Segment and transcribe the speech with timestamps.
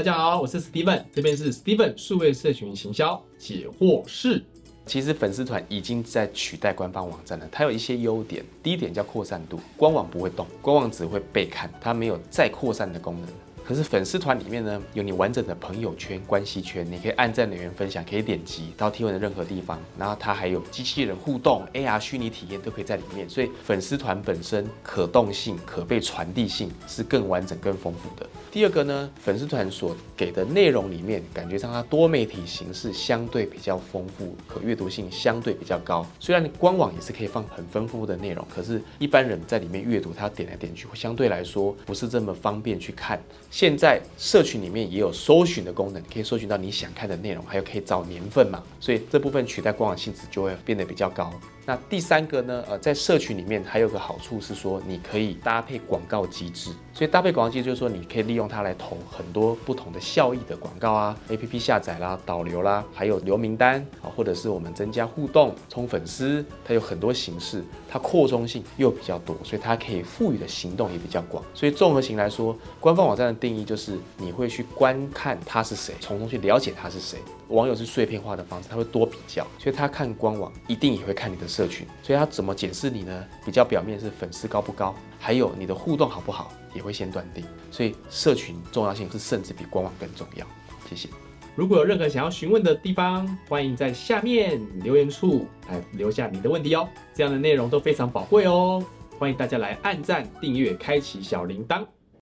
[0.00, 4.42] 大家好，我是 Steven，这边是 Steven 数位社群行销解惑室。
[4.86, 8.42] 其实粉丝团已经在取代官方网站了，它有一些优点。
[8.62, 13.28] 第一点叫扩散度，官网不会动，官网只会被看，它没有再扩散的功能。
[13.70, 19.78] 可是粉丝团里面呢，有你完整的朋友圈、关系圈，你可以按赞、留言、分享，可以点击到贴文的任何地方。
[19.96, 23.30] 然后它还有机器人互动、AR 虚拟体验都可以在里面。
[23.30, 28.28] 所以粉丝团本身可动性、可被传递性是更完整、更丰富的。
[28.50, 36.04] 第二个呢，粉丝团所给的内容里面，感觉上它多媒体形式相对比较丰富，可阅读性相对比较高。
[36.18, 43.22] 虽然官网也是可以放很丰富的内容，可是一般人在里面阅读，他点来点去，相对来说不是这么方便去看。
[43.60, 51.30] 现在社群里面也有搜寻的功能，可以搜寻到你想看的内容，还有可以找年份嘛，所以这部分取代官网性质就会变得比较高。
[51.66, 52.64] 那第三个呢？
[52.66, 56.70] 呃，在社群里面还有个好处是说，你可以搭配广告机制。
[56.92, 71.44] 所以搭配广告机制就是说，你可以利用它来投很多不同的效益的广告啊，APP 下载啦、导流啦，还有留名单啊，或者是我们增加互动、充粉丝，它有很多形式，它扩充性又比较多，所以它可以赋予的行动也比较广。
[71.54, 77.18] 所以综合型来说，官方网站的定义就是你会去观看他是谁，从中去了解他是谁。
[77.48, 83.26] 网友是碎片化的方式，他会多比较，所以他看官网一定也会看你的社群，所以他怎么检视你呢？
[83.44, 87.44] 比较表面是粉丝高不高，还有你的互动好不好，也会先断定。
[87.70, 90.46] 所以社群重要性是甚至比官网更重要。
[90.88, 91.08] 谢谢。
[91.56, 96.88] 如果有任何想要询问的地方，欢迎在下面留言处来留下你的问题哦。
[97.12, 98.82] 这样的内容都非常宝贵哦，
[99.18, 101.84] 欢迎大家来按赞、订阅、开启小铃铛。